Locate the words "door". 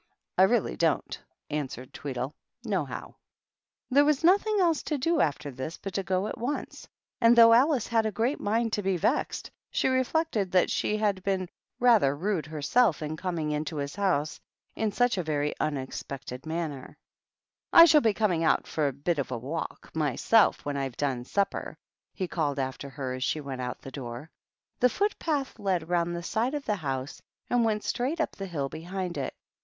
23.91-24.31